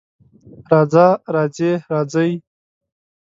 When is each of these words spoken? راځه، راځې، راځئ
راځه، 0.69 1.07
راځې، 1.33 1.71
راځئ 1.93 2.31